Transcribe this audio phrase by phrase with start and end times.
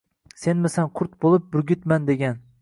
[0.45, 2.43] Senmisan qurt bo’lib, burgutman degan?